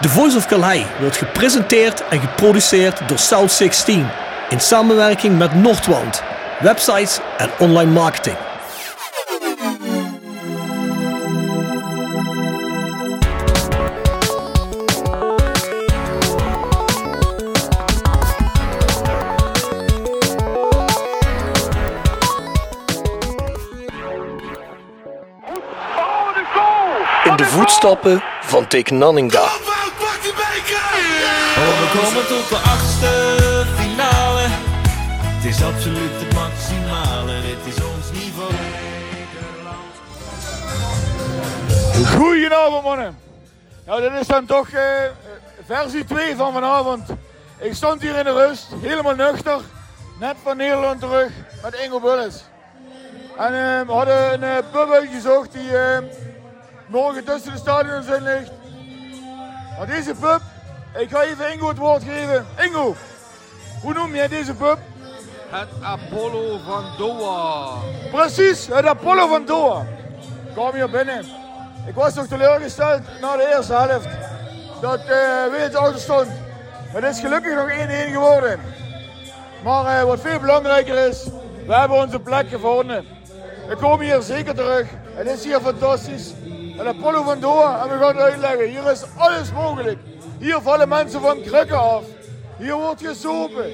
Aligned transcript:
The 0.00 0.08
Voice 0.08 0.36
of 0.36 0.46
Calais 0.46 0.84
wordt 1.00 1.16
gepresenteerd 1.16 2.08
en 2.08 2.20
geproduceerd 2.20 3.08
door 3.08 3.18
South 3.18 3.52
16 3.52 4.08
in 4.48 4.60
samenwerking 4.60 5.38
met 5.38 5.54
Noordwand, 5.54 6.22
websites 6.60 7.18
en 7.36 7.50
online 7.58 7.90
marketing. 7.90 8.36
In 27.24 27.36
de 27.36 27.44
voetstappen 27.44 28.22
van 28.40 28.64
Dick 28.68 28.90
Nanninga. 28.90 29.69
We 31.60 31.90
komen 31.94 32.26
tot 32.26 32.48
de 32.48 32.56
achtste 32.56 33.08
finale. 33.76 34.40
Het 35.24 35.44
is 35.44 35.62
absoluut 35.62 36.10
het 36.12 36.34
maximale. 36.34 37.40
Dit 37.40 37.74
is 37.74 37.84
ons 37.84 38.22
niveau. 38.22 38.52
Goedenavond 42.06 42.82
mannen. 42.84 43.18
Nou, 43.86 44.00
dit 44.00 44.20
is 44.20 44.26
dan 44.26 44.46
toch 44.46 44.68
eh, 44.68 44.82
versie 45.66 46.04
2 46.04 46.36
van 46.36 46.52
vanavond. 46.52 47.08
Ik 47.58 47.74
stond 47.74 48.02
hier 48.02 48.16
in 48.16 48.24
de 48.24 48.32
rust, 48.32 48.66
helemaal 48.80 49.14
nuchter. 49.14 49.60
Net 50.20 50.36
van 50.42 50.56
Nederland 50.56 51.00
terug 51.00 51.32
met 51.62 51.74
Ingo 51.74 52.00
Bullis. 52.00 52.44
En 53.36 53.54
eh, 53.54 53.86
we 53.86 53.92
hadden 53.92 54.32
een 54.32 54.42
uh, 54.42 54.56
pub 54.72 54.90
uitgezocht 54.90 55.52
die 55.52 55.78
eh, 55.78 55.98
morgen 56.86 57.24
tussen 57.24 57.52
de 57.52 57.58
stadions 57.58 58.06
in 58.06 58.22
ligt. 58.22 58.50
Maar 59.78 59.86
deze 59.86 60.14
pub, 60.14 60.40
ik 60.98 61.10
ga 61.10 61.22
even 61.22 61.52
Ingo 61.52 61.68
het 61.68 61.78
woord 61.78 62.02
geven. 62.02 62.46
Ingo, 62.58 62.96
hoe 63.82 63.92
noem 63.92 64.14
jij 64.14 64.28
deze 64.28 64.54
pub? 64.54 64.78
Het 65.48 65.68
Apollo 65.82 66.58
van 66.66 66.84
Doha. 66.98 67.74
Precies, 68.10 68.66
het 68.66 68.86
Apollo 68.86 69.26
van 69.26 69.44
Doha. 69.44 69.86
Kwam 70.52 70.74
hier 70.74 70.90
binnen. 70.90 71.24
Ik 71.86 71.94
was 71.94 72.14
nog 72.14 72.26
teleurgesteld 72.26 73.00
na 73.20 73.36
de 73.36 73.52
eerste 73.54 73.72
helft. 73.72 74.08
Dat 74.80 75.00
uh, 75.00 75.46
Wales 75.50 75.74
achter 75.74 76.00
stond. 76.00 76.28
Het 76.72 77.04
is 77.04 77.20
gelukkig 77.20 77.54
nog 77.54 77.70
1-1 77.70 78.12
geworden. 78.12 78.60
Maar 79.64 79.98
eh, 79.98 80.04
wat 80.04 80.20
veel 80.20 80.38
belangrijker 80.38 81.08
is, 81.08 81.24
we 81.66 81.74
hebben 81.74 81.98
onze 81.98 82.20
plek 82.20 82.48
gevonden. 82.48 83.06
We 83.68 83.76
komen 83.76 84.06
hier 84.06 84.22
zeker 84.22 84.54
terug. 84.54 84.88
Het 85.14 85.26
is 85.26 85.44
hier 85.44 85.60
fantastisch. 85.60 86.32
Het 86.76 86.86
Apollo 86.86 87.22
van 87.22 87.40
Doha, 87.40 87.82
en 87.82 87.88
we 87.88 88.04
gaan 88.04 88.16
het 88.16 88.24
uitleggen. 88.24 88.68
Hier 88.68 88.90
is 88.90 89.02
alles 89.16 89.52
mogelijk. 89.52 89.98
Hier 90.40 90.60
vallen 90.60 90.88
mensen 90.88 91.20
van 91.20 91.42
krukken 91.42 91.78
af. 91.78 92.04
Hier 92.58 92.74
wordt 92.74 93.00
gesopen. 93.00 93.72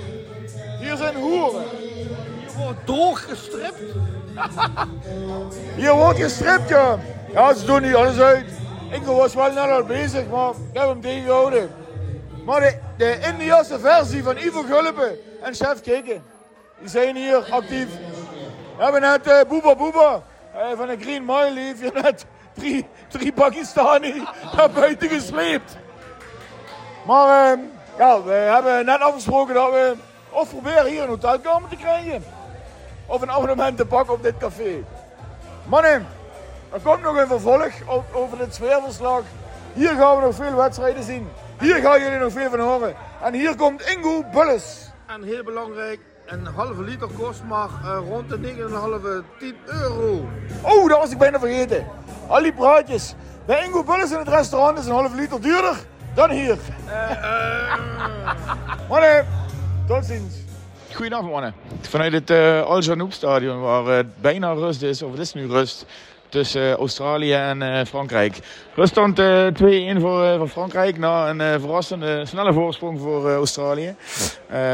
Hier 0.80 0.96
zijn 0.96 1.14
hoeren. 1.14 1.64
Je 2.40 2.58
wordt 2.58 2.86
doorgestript. 2.86 3.80
Hier 5.76 5.94
wordt 5.94 6.18
gestript, 6.18 6.68
ja. 6.68 6.98
Ja, 7.32 7.54
ze 7.54 7.64
doen 7.64 7.82
niet 7.82 7.94
alles 7.94 8.18
uit. 8.18 8.46
Ik 8.90 9.02
was 9.02 9.34
wel 9.34 9.52
net 9.52 9.70
al 9.70 9.84
bezig, 9.84 10.28
maar 10.28 10.50
ik 10.50 10.78
heb 10.78 10.88
hem 10.88 11.00
tegengehouden. 11.00 11.70
Maar 12.44 12.60
de, 12.60 12.78
de 12.96 13.18
Indiase 13.32 13.78
versie 13.78 14.22
van 14.22 14.36
Ivo 14.36 14.62
Gulpen 14.62 15.16
en 15.42 15.54
Chef 15.54 15.80
Kikken, 15.80 16.22
die 16.80 16.88
zijn 16.88 17.16
hier 17.16 17.46
actief. 17.50 17.88
We 18.76 18.82
hebben 18.82 19.00
net 19.00 19.26
uh, 19.26 19.40
Booba 19.48 19.74
Booba 19.74 20.22
uh, 20.54 20.76
van 20.76 20.86
de 20.86 20.96
Green 21.00 21.24
Mile, 21.24 21.60
heeft 21.60 21.80
hier 21.80 22.02
net 22.02 22.26
drie, 22.54 22.86
drie 23.08 23.32
Pakistani 23.32 24.22
naar 24.56 24.70
buiten 24.80 25.08
gesleept. 25.08 25.76
Maar 27.06 27.56
uh, 27.56 27.64
ja, 27.98 28.22
we 28.22 28.32
hebben 28.32 28.84
net 28.84 29.00
afgesproken 29.00 29.54
dat 29.54 29.70
we 29.70 29.94
of 30.30 30.50
proberen 30.50 30.86
hier 30.86 31.02
een 31.02 31.08
hotelkamer 31.08 31.68
te 31.68 31.76
krijgen. 31.76 32.24
Of 33.06 33.22
een 33.22 33.30
abonnement 33.30 33.76
te 33.76 33.86
pakken 33.86 34.14
op 34.14 34.22
dit 34.22 34.36
café. 34.38 34.84
Mannen, 35.64 36.06
er 36.72 36.80
komt 36.82 37.02
nog 37.02 37.16
een 37.16 37.26
vervolg 37.26 37.72
over 38.12 38.38
dit 38.38 38.54
sfeerverslag. 38.54 39.22
Hier 39.72 39.94
gaan 39.94 40.16
we 40.16 40.22
nog 40.22 40.34
veel 40.34 40.54
wedstrijden 40.54 41.02
zien. 41.02 41.28
Hier 41.60 41.74
gaan 41.74 42.00
jullie 42.00 42.18
nog 42.18 42.32
veel 42.32 42.50
van 42.50 42.60
horen. 42.60 42.94
En 43.22 43.34
hier 43.34 43.56
komt 43.56 43.82
Ingo 43.82 44.24
Bulles. 44.32 44.90
En 45.06 45.22
heel 45.22 45.44
belangrijk, 45.44 46.00
een 46.26 46.46
halve 46.46 46.82
liter 46.82 47.08
kost 47.18 47.42
maar 47.48 47.68
uh, 47.84 47.98
rond 48.08 48.28
de 48.28 48.38
9,5, 49.32 49.38
10 49.38 49.56
euro. 49.64 50.28
Oh, 50.62 50.88
dat 50.88 50.98
was 50.98 51.10
ik 51.10 51.18
bijna 51.18 51.38
vergeten. 51.38 51.86
Al 52.26 52.42
die 52.42 52.52
praatjes. 52.52 53.14
Bij 53.46 53.64
Ingo 53.64 53.84
Bulles 53.84 54.10
in 54.10 54.18
het 54.18 54.28
restaurant 54.28 54.78
is 54.78 54.86
een 54.86 54.92
halve 54.92 55.16
liter 55.16 55.40
duurder 55.40 55.76
dan 56.16 56.30
hier. 56.30 56.56
Uh, 56.86 57.10
uh... 57.10 57.76
Mannen, 58.88 59.26
tot 59.86 60.04
ziens. 60.04 60.34
Goedenavond 60.92 61.30
mannen. 61.30 61.54
Vanuit 61.80 62.12
het 62.12 62.30
uh, 62.30 62.62
Al 62.62 62.80
Janoub 62.80 63.12
stadion 63.12 63.60
waar 63.60 63.84
het 63.84 64.20
bijna 64.20 64.52
rust 64.52 64.82
is, 64.82 65.02
of 65.02 65.10
het 65.10 65.20
is 65.20 65.32
nu 65.32 65.46
rust, 65.46 65.86
tussen 66.28 66.76
Australië 66.76 67.32
en 67.32 67.62
uh, 67.62 67.84
Frankrijk. 67.84 68.38
Ruststand 68.74 69.18
uh, 69.18 69.46
2-1 69.46 70.00
voor, 70.00 70.36
voor, 70.38 70.48
Frankrijk 70.48 70.98
na 70.98 71.28
een 71.28 71.60
verrassende 71.60 72.26
snelle 72.26 72.52
voorsprong 72.52 73.00
voor 73.00 73.34
Australië. 73.34 73.94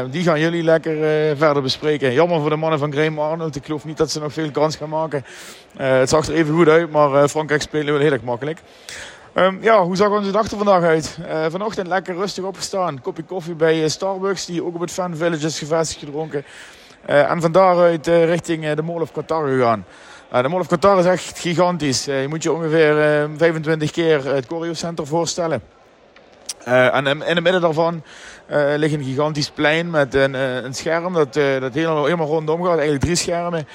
die 0.09 0.23
gaan 0.23 0.39
jullie 0.39 0.63
lekker 0.63 0.97
verder 1.37 1.61
bespreken. 1.61 2.13
Jammer 2.13 2.39
voor 2.39 2.49
de 2.49 2.55
mannen 2.55 2.79
van 2.79 2.91
Graham 2.91 3.19
Arnold. 3.19 3.55
Ik 3.55 3.65
geloof 3.65 3.85
niet 3.85 3.97
dat 3.97 4.11
ze 4.11 4.19
nog 4.19 4.33
veel 4.33 4.51
kans 4.51 4.75
gaan 4.75 4.89
maken. 4.89 5.25
het 5.77 6.09
zag 6.09 6.27
er 6.27 6.33
even 6.33 6.55
goed 6.55 6.67
uit, 6.67 6.91
maar 6.91 7.27
Frankrijk 7.27 7.61
spelen 7.61 7.93
wel 7.93 8.01
heel 8.01 8.11
erg 8.11 8.23
makkelijk. 8.23 8.59
Um, 9.35 9.57
ja, 9.61 9.83
hoe 9.83 9.95
zag 9.95 10.09
onze 10.09 10.31
dag 10.31 10.51
er 10.51 10.57
vandaag 10.57 10.83
uit? 10.83 11.17
Uh, 11.21 11.45
vanochtend 11.49 11.87
lekker 11.87 12.15
rustig 12.15 12.43
opgestaan. 12.43 13.01
Kopje 13.01 13.23
koffie 13.23 13.55
bij 13.55 13.89
Starbucks, 13.89 14.45
die 14.45 14.63
ook 14.63 14.75
op 14.75 14.81
het 14.81 14.91
Fan 14.91 15.15
Village 15.15 15.45
is 15.45 15.59
gevestigd 15.59 15.99
gedronken. 15.99 16.45
Uh, 17.09 17.31
en 17.31 17.41
van 17.41 17.51
daaruit 17.51 18.07
richting 18.07 18.73
de 18.73 18.81
Mall 18.81 19.01
of 19.01 19.11
Qatar 19.11 19.47
gegaan. 19.47 19.85
de 20.31 20.49
Mall 20.49 20.59
of 20.59 20.67
Qatar 20.67 20.99
is 20.99 21.05
echt 21.05 21.39
gigantisch. 21.39 22.05
je 22.05 22.25
moet 22.29 22.43
je 22.43 22.51
ongeveer 22.51 23.29
25 23.37 23.91
keer 23.91 24.25
het 24.25 24.45
Choreo 24.47 24.73
Center 24.73 25.07
voorstellen. 25.07 25.61
en 26.65 27.07
in 27.07 27.21
het 27.21 27.43
midden 27.43 27.61
daarvan 27.61 28.03
ligt 28.75 28.93
een 28.93 29.03
gigantisch 29.03 29.49
plein 29.49 29.89
met 29.89 30.13
een, 30.13 30.33
een 30.33 30.73
scherm 30.73 31.13
dat, 31.13 31.33
dat 31.33 31.73
helemaal, 31.73 32.05
helemaal 32.05 32.27
rondom 32.27 32.63
gaat. 32.63 32.73
Eigenlijk 32.73 33.03
drie 33.03 33.15
schermen. 33.15 33.67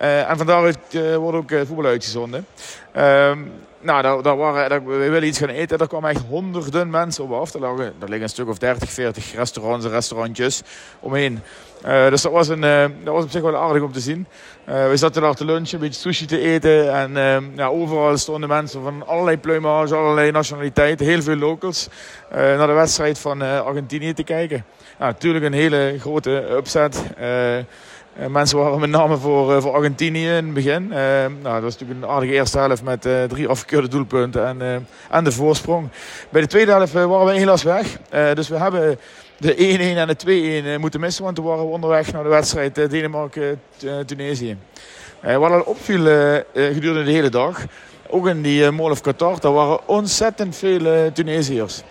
En 0.00 0.36
van 0.36 0.46
daaruit 0.46 0.78
wordt 1.16 1.36
ook 1.36 1.66
voetbal 1.66 1.84
uitgezonden. 1.84 2.46
Ehm, 2.92 3.38
nou, 3.80 4.02
daar, 4.02 4.22
daar 4.22 4.36
waren, 4.36 4.86
we 4.86 4.96
willen 4.96 5.28
iets 5.28 5.38
gaan 5.38 5.48
eten. 5.48 5.78
Daar 5.78 5.88
kwamen 5.88 6.10
echt 6.10 6.22
honderden 6.28 6.90
mensen 6.90 7.24
op 7.24 7.32
af. 7.32 7.54
Er, 7.54 7.60
lagen, 7.60 7.84
er 7.84 7.92
liggen 7.98 8.22
een 8.22 8.28
stuk 8.28 8.48
of 8.48 8.58
30, 8.58 8.90
40 8.90 9.34
restaurants 9.34 9.84
en 9.84 9.90
restaurantjes 9.90 10.62
omheen. 11.00 11.40
Dus 11.82 12.22
dat 12.22 12.32
was, 12.32 12.48
een, 12.48 12.60
dat 13.04 13.14
was 13.14 13.24
op 13.24 13.30
zich 13.30 13.42
wel 13.42 13.56
aardig 13.56 13.82
om 13.82 13.92
te 13.92 14.00
zien. 14.00 14.26
We 14.64 14.92
zaten 14.94 15.22
daar 15.22 15.34
te 15.34 15.44
lunchen, 15.44 15.74
een 15.74 15.80
beetje 15.80 16.00
sushi 16.00 16.26
te 16.26 16.40
eten. 16.40 16.92
En 16.94 17.52
ja, 17.56 17.66
overal 17.66 18.16
stonden 18.18 18.48
mensen 18.48 18.82
van 18.82 19.06
allerlei 19.06 19.38
pluimage, 19.38 19.94
allerlei 19.94 20.30
nationaliteiten. 20.30 21.06
Heel 21.06 21.22
veel 21.22 21.36
locals 21.36 21.88
naar 22.30 22.66
de 22.66 22.72
wedstrijd 22.72 23.18
van 23.18 23.42
Argentinië 23.42 24.12
te 24.12 24.24
kijken. 24.24 24.64
Nou, 24.98 25.12
natuurlijk 25.12 25.44
een 25.44 25.52
hele 25.52 25.96
grote 25.98 26.46
upset. 26.50 27.02
Uh, 28.18 28.26
mensen 28.26 28.58
waren 28.58 28.80
met 28.80 28.90
name 28.90 29.16
voor, 29.16 29.54
uh, 29.54 29.60
voor 29.60 29.72
Argentinië 29.72 30.26
in 30.26 30.44
het 30.44 30.54
begin. 30.54 30.82
Uh, 30.82 30.96
nou, 30.96 31.42
dat 31.42 31.62
was 31.62 31.78
natuurlijk 31.78 32.02
een 32.02 32.08
aardige 32.08 32.32
eerste 32.32 32.58
helft 32.58 32.82
met 32.82 33.08
drie 33.28 33.48
afgekeurde 33.48 33.88
doelpunten 33.88 34.46
en, 34.46 34.86
en 35.10 35.24
de 35.24 35.32
voorsprong. 35.32 35.88
Bij 36.30 36.40
de 36.40 36.46
tweede 36.46 36.72
helft 36.72 36.92
waren 36.92 37.24
we 37.26 37.32
helaas 37.32 37.62
weg. 37.62 37.96
dus 38.34 38.48
we 38.48 38.56
hebben 38.56 38.98
de 39.36 39.54
1-1 39.54 39.58
en 39.98 40.06
de 40.06 40.76
2-1 40.76 40.80
moeten 40.80 41.00
missen, 41.00 41.24
want 41.24 41.36
toen 41.36 41.44
waren 41.44 41.64
we 41.64 41.70
onderweg 41.70 42.12
naar 42.12 42.22
de 42.22 42.28
wedstrijd 42.28 42.74
Denemarken-Tunesië. 42.74 44.56
wat 45.22 45.50
al 45.50 45.60
opviel 45.60 46.04
gedurende 46.52 47.04
de 47.04 47.10
hele 47.10 47.28
dag, 47.28 47.64
ook 48.08 48.26
in 48.26 48.42
die 48.42 48.70
Mall 48.70 48.90
of 48.90 49.00
Qatar, 49.00 49.40
daar 49.40 49.52
waren 49.52 49.88
ontzettend 49.88 50.56
veel 50.56 51.12
Tunesiërs. 51.12 51.82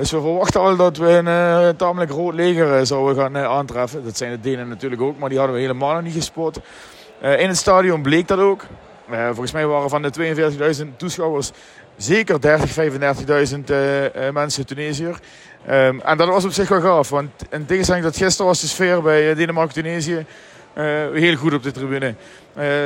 Dus 0.00 0.10
we 0.10 0.20
verwachten 0.20 0.60
al 0.60 0.76
dat 0.76 0.96
we 0.96 1.08
een 1.08 1.26
uh, 1.26 1.68
tamelijk 1.68 2.10
groot 2.10 2.34
leger 2.34 2.78
uh, 2.78 2.84
zouden 2.84 3.22
gaan 3.22 3.36
uh, 3.36 3.44
aantreffen. 3.44 4.04
Dat 4.04 4.16
zijn 4.16 4.30
de 4.30 4.40
Denen 4.40 4.68
natuurlijk 4.68 5.02
ook, 5.02 5.18
maar 5.18 5.28
die 5.28 5.38
hadden 5.38 5.56
we 5.56 5.62
helemaal 5.62 5.94
nog 5.94 6.02
niet 6.02 6.14
gespot. 6.14 6.60
in 7.20 7.48
het 7.48 7.56
stadion 7.56 8.02
bleek 8.02 8.28
dat 8.28 8.38
ook. 8.38 8.66
volgens 9.08 9.52
mij 9.52 9.66
waren 9.66 9.90
van 9.90 10.02
de 10.02 10.80
42.000 10.84 10.96
toeschouwers 10.96 11.50
zeker 11.96 12.40
30, 12.40 12.90
35.000 13.56 14.32
mensen 14.32 14.66
Tunesiër. 14.66 15.18
Um, 15.70 16.00
en 16.00 16.16
dat 16.16 16.28
was 16.28 16.44
op 16.44 16.52
zich 16.52 16.68
wel 16.68 16.80
gaaf, 16.80 17.10
want 17.10 17.30
in 17.50 17.66
tegenstelling 17.66 18.04
tot 18.04 18.16
gisteren 18.16 18.46
was 18.46 18.60
de 18.60 18.66
sfeer 18.66 19.02
bij 19.02 19.34
Denemarken-Tunesië 19.34 20.26
heel 21.12 21.36
goed 21.36 21.54
op 21.54 21.62
de 21.62 21.70
tribune. 21.70 22.14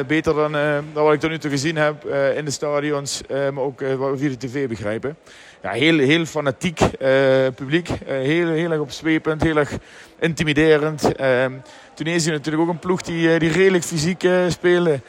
beter 0.06 0.34
dan, 0.34 0.52
dan 0.92 1.04
wat 1.04 1.12
ik 1.12 1.20
tot 1.20 1.30
nu 1.30 1.38
toe 1.38 1.50
gezien 1.50 1.76
heb 1.76 2.04
in 2.36 2.44
de 2.44 2.50
stadions, 2.50 3.20
maar 3.28 3.62
ook 3.62 3.82
via 4.14 4.28
de 4.28 4.36
tv 4.36 4.68
begrijpen 4.68 5.16
ja, 5.64 5.70
heel, 5.70 5.98
heel 5.98 6.24
fanatiek 6.24 6.80
publiek. 7.54 7.88
Heel, 8.04 8.48
heel 8.48 8.70
erg 8.70 8.80
opzwepend, 8.80 9.42
heel 9.42 9.56
erg 9.56 9.72
intimiderend. 10.18 11.20
Uh, 11.20 11.44
Tunesië 11.94 12.30
natuurlijk 12.30 12.62
ook 12.64 12.68
een 12.70 12.78
ploeg 12.78 13.02
die, 13.02 13.38
die 13.38 13.52
redelijk 13.52 13.84
fysiek 13.84 14.28
speelde. 14.48 15.00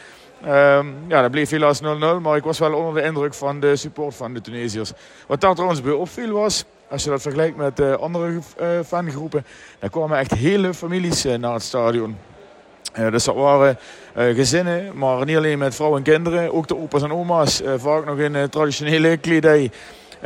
Ehm, 0.44 0.88
ja, 1.08 1.22
dat 1.22 1.32
bleef 1.32 1.50
helaas 1.50 1.82
0-0, 1.82 1.86
maar 2.22 2.38
ik 2.38 2.44
was 2.44 2.60
wel 2.60 2.74
onder 2.74 3.02
de 3.02 3.08
indruk 3.08 3.34
van 3.34 3.60
de 3.60 3.76
support 3.76 4.16
van 4.16 4.34
de 4.34 4.42
Tunesiërs. 4.42 4.92
Wat 5.28 5.42
daar 5.42 5.54
trouwens 5.54 5.82
bij 5.82 5.94
opviel 5.94 6.32
was, 6.32 6.66
als 6.90 7.04
je 7.04 7.10
dat 7.10 7.22
vergelijkt 7.22 7.58
met 7.58 7.98
andere 7.98 8.40
fangroepen, 8.86 9.46
dan 9.80 9.90
kwamen 9.90 10.18
echt 10.18 10.32
hele 10.32 10.74
families 10.74 11.24
naar 11.24 11.54
het 11.54 11.64
stadion. 11.64 12.18
Dus 13.12 13.24
dat 13.24 13.36
waren 13.36 13.78
gezinnen, 14.14 14.98
maar 14.98 15.26
niet 15.26 15.38
alleen 15.38 15.58
met 15.58 15.76
vrouwen 15.76 15.98
en 16.00 16.12
kinderen, 16.12 16.54
ook 16.54 16.68
de 16.68 16.78
opa's 16.78 17.04
en 17.04 17.12
oma's, 17.12 17.62
vaak 17.78 18.06
nog 18.06 18.18
in 18.18 18.50
traditionele 18.50 19.18
kledij. 19.18 19.72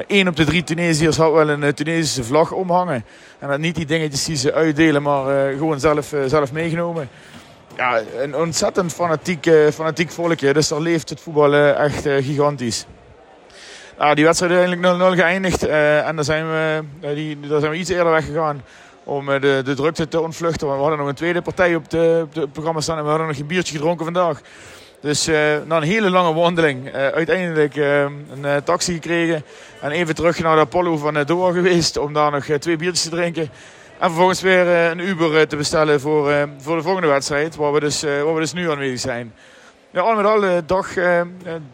Eén 0.08 0.28
op 0.28 0.36
de 0.36 0.46
drie 0.46 0.64
Tunesiërs 0.64 1.18
had 1.18 1.34
wel 1.34 1.50
een 1.50 1.74
Tunesische 1.74 2.24
vlag 2.24 2.52
omhangen. 2.52 3.06
En 3.40 3.48
dat 3.48 3.60
niet 3.60 3.76
die 3.76 3.86
dingetjes 3.86 4.26
die 4.26 4.36
ze 4.36 4.54
uitdelen, 4.54 5.02
maar 5.02 5.52
gewoon 5.52 5.80
zelf, 5.80 6.14
zelf 6.26 6.52
meegenomen 6.52 7.10
ja, 7.80 8.02
een 8.18 8.36
ontzettend 8.36 8.94
fanatiek, 8.94 9.50
fanatiek 9.74 10.12
volkje. 10.12 10.54
Dus 10.54 10.68
daar 10.68 10.82
leeft 10.82 11.10
het 11.10 11.22
voetbal 11.22 11.54
echt 11.56 12.02
gigantisch. 12.02 12.86
Die 14.14 14.26
wedstrijd 14.26 14.52
is 14.52 14.58
uiteindelijk 14.58 15.16
0-0 15.16 15.20
geëindigd. 15.20 15.68
en 15.68 16.16
daar 16.16 16.24
zijn, 16.24 16.46
we, 16.50 16.84
die, 17.14 17.40
daar 17.40 17.60
zijn 17.60 17.72
we 17.72 17.78
iets 17.78 17.90
eerder 17.90 18.12
weggegaan 18.12 18.64
om 19.10 19.26
de, 19.26 19.62
de 19.66 19.74
drukte 19.74 20.08
te 20.08 20.22
ontvluchten. 20.22 20.68
We 20.68 20.74
hadden 20.74 20.98
nog 20.98 21.08
een 21.08 21.16
tweede 21.16 21.42
partij 21.42 21.76
op, 21.76 21.90
de, 21.90 22.26
het 22.34 22.52
programma 22.52 22.82
staan 22.82 22.98
en 22.98 23.04
we 23.04 23.10
hadden 23.10 23.28
nog 23.28 23.38
een 23.38 23.48
biertje 23.48 23.76
gedronken 23.76 24.06
vandaag. 24.06 24.42
Dus 25.02 25.26
na 25.66 25.78
een 25.78 25.84
hele 25.84 26.10
lange 26.10 26.34
wandeling 26.34 26.92
uiteindelijk 26.94 27.76
een 27.76 28.64
taxi 28.64 28.94
gekregen. 28.94 29.44
En 29.82 29.92
even 29.92 30.16
terug 30.16 30.40
naar 30.40 30.56
de 30.56 30.62
Apollo 30.62 30.98
van 30.98 31.24
Doha 31.26 31.52
geweest 31.52 31.98
om 31.98 32.14
daar 32.14 32.32
nog 32.32 32.46
twee 32.46 32.76
biertjes 32.76 33.04
te 33.04 33.10
drinken. 33.10 33.50
En 34.00 34.06
vervolgens 34.06 34.42
weer 34.42 34.68
eh, 34.68 34.90
een 34.90 35.00
Uber 35.00 35.38
eh, 35.38 35.42
te 35.42 35.56
bestellen 35.56 36.00
voor, 36.00 36.32
eh, 36.32 36.44
voor 36.58 36.76
de 36.76 36.82
volgende 36.82 37.08
wedstrijd, 37.08 37.56
waar 37.56 37.74
we 37.74 37.80
dus, 37.80 38.02
waar 38.02 38.34
we 38.34 38.40
dus 38.40 38.54
nu 38.54 38.72
aanwezig 38.72 39.00
zijn. 39.00 39.34
Ja, 39.92 40.02
al 40.02 40.16
met 40.16 40.26
al, 40.26 40.66
dag 40.66 40.94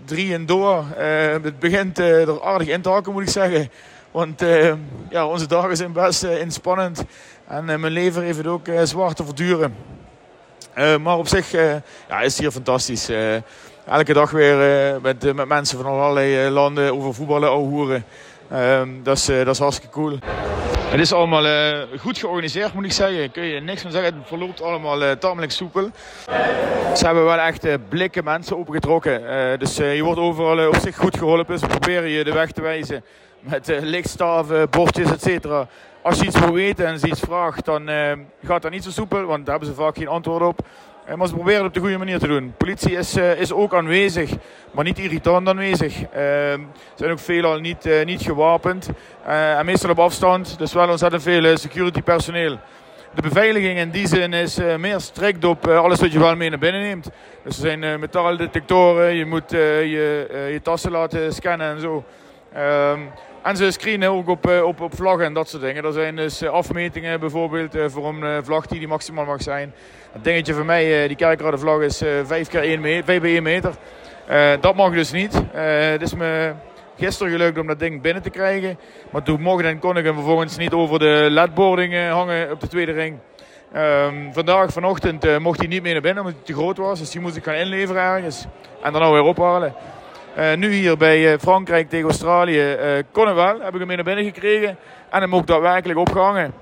drie 0.05 0.33
en 0.33 0.45
door. 0.45 0.85
het 0.97 1.59
begint 1.59 1.99
er 1.99 2.43
aardig 2.43 2.67
in 2.67 2.81
te 2.81 2.89
hakken, 2.89 3.13
moet 3.13 3.21
ik 3.21 3.29
zeggen. 3.29 3.69
Want 4.15 4.43
ja, 5.09 5.27
onze 5.27 5.47
dagen 5.47 5.77
zijn 5.77 5.91
best 5.91 6.23
inspannend. 6.23 7.03
En 7.47 7.65
mijn 7.65 7.87
lever 7.87 8.21
heeft 8.21 8.37
het 8.37 8.47
ook 8.47 8.67
zwaar 8.83 9.13
te 9.13 9.25
verduren. 9.25 9.75
maar 11.01 11.17
op 11.17 11.27
zich 11.27 11.51
ja, 12.07 12.21
is 12.21 12.31
het 12.31 12.37
hier 12.37 12.51
fantastisch. 12.51 13.09
elke 13.87 14.13
dag 14.13 14.31
weer 14.31 14.57
met, 15.01 15.33
met 15.33 15.47
mensen 15.47 15.77
van 15.77 15.85
allerlei 15.85 16.49
landen 16.49 16.93
over 16.93 17.13
voetballen, 17.13 17.49
ouwe 17.49 17.67
hoeren. 17.67 18.05
Ehm, 18.49 18.89
dat, 19.03 19.17
is, 19.17 19.25
dat 19.25 19.47
is 19.47 19.59
hartstikke 19.59 19.93
cool. 19.93 20.17
Het 20.89 20.99
is 20.99 21.13
allemaal 21.13 21.85
goed 21.99 22.17
georganiseerd, 22.17 22.73
moet 22.73 22.85
ik 22.85 22.91
zeggen. 22.91 23.31
Kun 23.31 23.43
je 23.43 23.59
niks 23.59 23.81
van 23.81 23.91
zeggen. 23.91 24.13
Het 24.13 24.27
verloopt 24.27 24.61
allemaal 24.61 25.17
tamelijk 25.17 25.51
soepel. 25.51 25.89
Ze 26.95 27.05
hebben 27.05 27.25
wel 27.25 27.39
echt 27.39 27.65
uh, 27.65 27.73
blikken 27.89 28.23
mensen 28.23 28.57
opengetrokken. 28.57 29.21
dus 29.59 29.75
je 29.75 30.03
wordt 30.03 30.19
overal 30.19 30.67
op 30.67 30.75
zich 30.75 30.95
goed 30.95 31.17
geholpen. 31.17 31.59
Ze 31.59 31.65
proberen 31.65 32.09
je 32.09 32.23
de 32.23 32.33
weg 32.33 32.51
te 32.51 32.61
wijzen 32.61 33.03
met 33.49 33.67
lichtstaven, 33.81 34.69
bordjes, 34.69 35.11
etc. 35.11 35.47
Als 36.01 36.19
je 36.19 36.25
iets 36.25 36.39
wil 36.39 36.53
weten 36.53 36.85
en 36.85 36.99
ze 36.99 37.07
iets 37.07 37.19
vraagt, 37.19 37.65
dan 37.65 37.89
gaat 38.43 38.61
dat 38.61 38.71
niet 38.71 38.83
zo 38.83 38.89
soepel, 38.89 39.25
want 39.25 39.45
daar 39.45 39.57
hebben 39.57 39.75
ze 39.75 39.81
vaak 39.81 39.97
geen 39.97 40.07
antwoord 40.07 40.41
op. 40.41 40.65
Eh, 41.05 41.15
maar 41.15 41.27
ze 41.27 41.33
proberen 41.33 41.57
het 41.57 41.67
op 41.67 41.73
de 41.73 41.79
goede 41.79 41.97
manier 41.97 42.19
te 42.19 42.27
doen. 42.27 42.53
Politie 42.57 42.97
is, 42.97 43.17
uh, 43.17 43.39
is 43.39 43.51
ook 43.51 43.73
aanwezig, 43.73 44.31
maar 44.71 44.83
niet 44.83 44.99
irritant 44.99 45.47
aanwezig. 45.47 46.01
Uh, 46.01 46.07
zijn 46.95 47.11
ook 47.11 47.19
veelal 47.19 47.59
niet, 47.59 47.85
uh, 47.85 48.05
niet 48.05 48.21
gewapend 48.21 48.89
en 49.25 49.65
meestal 49.65 49.89
op 49.89 49.99
afstand. 49.99 50.57
Dus 50.57 50.73
wel 50.73 50.89
ontzettend 50.89 51.23
veel 51.23 51.57
security 51.57 52.01
personeel. 52.01 52.59
De 53.13 53.21
beveiliging 53.21 53.77
in 53.77 53.89
die 53.89 54.07
zin 54.07 54.33
is 54.33 54.59
meer 54.77 54.99
strikt 54.99 55.43
op 55.43 55.67
alles 55.67 55.99
wat 55.99 56.11
je 56.11 56.19
wel 56.19 56.35
mee 56.35 56.49
naar 56.49 56.59
binnen 56.59 56.81
neemt. 56.81 57.09
Dus 57.43 57.55
er 57.55 57.79
zijn 57.79 57.99
metaaldetectoren, 57.99 59.15
je 59.15 59.25
moet 59.25 59.51
je, 59.51 60.49
je 60.51 60.61
tassen 60.61 60.91
laten 60.91 61.33
scannen 61.33 61.75
en 61.75 61.79
zo. 61.79 62.03
Ehm, 62.55 62.99
en 63.41 63.57
ze 63.57 63.71
screenen 63.71 64.09
ook 64.09 64.27
op, 64.27 64.49
op, 64.63 64.81
op 64.81 64.95
vlaggen 64.95 65.25
en 65.25 65.33
dat 65.33 65.49
soort 65.49 65.61
dingen. 65.63 65.85
Er 65.85 65.93
zijn 65.93 66.15
dus 66.15 66.43
afmetingen 66.43 67.19
bijvoorbeeld 67.19 67.77
voor 67.87 68.07
een 68.07 68.43
vlag 68.45 68.65
die, 68.65 68.79
die 68.79 68.87
maximaal 68.87 69.25
mag 69.25 69.41
zijn. 69.41 69.73
Het 70.15 70.23
dingetje 70.23 70.53
voor 70.53 70.65
mij, 70.65 71.01
eh, 71.01 71.07
die 71.07 71.17
kerkrode 71.17 71.57
vlag 71.57 71.81
is 71.81 71.97
5 71.97 72.29
eh, 72.31 72.45
keer 72.45 72.63
1 72.63 72.81
meter, 72.81 73.03
5 73.03 73.21
bij 73.21 73.33
1 73.33 73.43
meter. 73.43 73.73
Eh, 74.27 74.51
dat 74.61 74.75
mag 74.75 74.93
dus 74.93 75.11
niet. 75.11 75.41
het 75.51 76.01
is 76.01 76.13
me 76.13 76.53
gisteren 76.97 77.31
gelukt 77.31 77.59
om 77.59 77.67
dat 77.67 77.79
ding 77.79 78.01
binnen 78.01 78.23
te 78.23 78.29
krijgen. 78.29 78.77
Maar 79.11 79.23
toen 79.23 79.41
mocht 79.41 79.63
en 79.63 79.79
kon 79.79 79.97
ik 79.97 80.05
hem 80.05 80.13
vervolgens 80.13 80.57
niet 80.57 80.73
over 80.73 80.99
de 80.99 81.27
ledboarding 81.29 82.09
hangen 82.09 82.51
op 82.51 82.59
de 82.59 82.67
tweede 82.67 82.91
ring. 82.91 83.17
Um, 83.75 84.33
vandaag, 84.33 84.71
vanochtend, 84.71 85.25
uh, 85.25 85.37
mocht 85.37 85.59
hij 85.59 85.67
niet 85.67 85.81
meer 85.81 85.93
naar 85.93 86.01
binnen 86.01 86.23
omdat 86.23 86.37
hij 86.37 86.45
te 86.45 86.61
groot 86.61 86.77
was. 86.77 86.99
Dus 86.99 87.09
die 87.09 87.21
moest 87.21 87.35
ik 87.35 87.43
gaan 87.43 87.53
inleveren 87.53 88.01
ergens. 88.01 88.45
En 88.81 88.91
dan 88.91 89.01
nou 89.01 89.13
weer 89.13 89.23
ophalen. 89.23 89.73
Uh, 90.37 90.53
nu 90.53 90.73
hier 90.73 90.97
bij 90.97 91.39
Frankrijk 91.39 91.89
tegen 91.89 92.05
Australië 92.05 92.77
kon 93.11 93.25
hij 93.25 93.33
wel. 93.33 93.61
Heb 93.61 93.73
ik 93.73 93.77
hem 93.79 93.87
mee 93.87 93.95
naar 93.95 94.05
binnen 94.05 94.25
gekregen. 94.25 94.77
En 95.09 95.21
hem 95.21 95.35
ook 95.35 95.47
daadwerkelijk 95.47 95.99
opgehangen. 95.99 96.53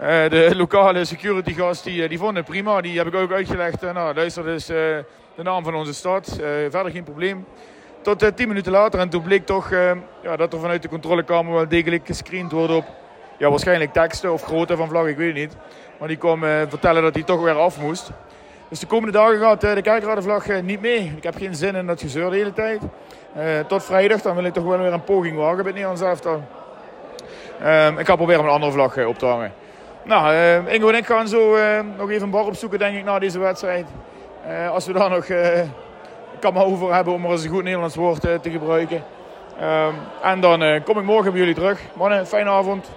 Uh, 0.00 0.06
de 0.30 0.52
lokale 0.62 1.04
security 1.04 1.54
gast 1.54 1.84
die, 1.84 2.02
eh, 2.02 2.08
die 2.08 2.18
vond 2.18 2.36
het 2.36 2.44
prima. 2.44 2.80
Die 2.80 2.98
heb 2.98 3.06
ik 3.06 3.14
ook 3.14 3.32
uitgelegd. 3.32 3.82
Uh, 3.82 3.92
nou, 3.92 4.14
luister, 4.14 4.48
is 4.48 4.66
de 4.66 5.04
naam 5.42 5.64
van 5.64 5.74
onze 5.74 5.94
stad. 5.94 6.38
verder 6.70 6.90
geen 6.90 7.04
probleem. 7.04 7.46
Tot 8.02 8.36
tien 8.36 8.48
minuten 8.48 8.72
later 8.72 9.00
en 9.00 9.08
toen 9.08 9.22
bleek 9.22 9.46
toch 9.46 9.70
ja, 10.22 10.36
dat 10.36 10.52
er 10.52 10.60
vanuit 10.60 10.82
de 10.82 10.88
controlekamer 10.88 11.52
wel 11.52 11.68
degelijk 11.68 12.06
gescreend 12.06 12.52
wordt 12.52 12.72
op 12.72 12.84
ja, 13.38 13.50
waarschijnlijk 13.50 13.92
teksten 13.92 14.32
of 14.32 14.42
grootte 14.42 14.76
van 14.76 14.88
vlag, 14.88 15.06
ik 15.06 15.16
weet 15.16 15.26
het 15.26 15.36
niet. 15.36 15.56
Maar 15.98 16.08
die 16.08 16.16
kwam 16.16 16.40
vertellen 16.68 17.02
dat 17.02 17.14
hij 17.14 17.22
toch 17.22 17.42
weer 17.42 17.58
af 17.58 17.80
moest. 17.80 18.10
Dus 18.68 18.78
de 18.78 18.86
komende 18.86 19.12
dagen 19.18 19.38
gaat 19.38 19.60
de 19.60 19.82
kerkradenvlag 19.82 20.62
niet 20.62 20.80
mee. 20.80 21.12
Ik 21.16 21.22
heb 21.22 21.36
geen 21.36 21.54
zin 21.54 21.74
in 21.74 21.86
dat 21.86 22.00
gezeur 22.00 22.30
de 22.30 22.36
hele 22.36 22.52
tijd. 22.52 22.80
Tot 23.66 23.84
vrijdag, 23.84 24.20
dan 24.20 24.34
wil 24.34 24.44
ik 24.44 24.52
toch 24.52 24.64
wel 24.64 24.78
weer 24.78 24.92
een 24.92 25.04
poging 25.04 25.36
wagen 25.36 25.56
bij 25.56 25.64
het 25.64 25.74
Nederlands 25.74 26.02
elftal. 26.02 26.42
Um, 27.64 27.98
ik 27.98 28.06
ga 28.06 28.16
proberen 28.16 28.44
een 28.44 28.50
andere 28.50 28.72
vlag 28.72 29.06
op 29.06 29.18
te 29.18 29.26
hangen. 29.26 29.52
Nou, 30.04 30.34
uh, 30.34 30.72
Ingo 30.74 30.88
en 30.88 30.94
ik 30.94 31.06
gaan 31.06 31.28
zo 31.28 31.56
uh, 31.56 31.62
nog 31.98 32.10
even 32.10 32.22
een 32.22 32.30
bar 32.30 32.46
opzoeken, 32.46 32.78
denk 32.78 32.96
ik, 32.96 33.04
na 33.04 33.18
deze 33.18 33.38
wedstrijd. 33.38 33.86
Uh, 34.48 34.70
als 34.70 34.86
we 34.86 34.92
daar 34.92 35.10
nog 35.10 35.26
kan 36.40 36.52
maar 36.52 36.64
over 36.64 36.94
hebben 36.94 37.14
om 37.14 37.20
maar 37.20 37.30
eens 37.30 37.44
een 37.44 37.50
goed 37.50 37.62
Nederlands 37.62 37.94
woord 37.94 38.20
te 38.20 38.50
gebruiken. 38.50 39.04
Ehm, 39.60 39.94
en 40.22 40.40
dan 40.40 40.82
kom 40.84 40.98
ik 40.98 41.04
morgen 41.04 41.30
bij 41.30 41.40
jullie 41.40 41.54
terug. 41.54 41.80
Mannen, 41.94 42.26
fijne 42.26 42.50
avond. 42.50 42.90